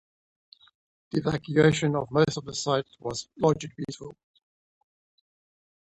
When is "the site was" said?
2.45-3.29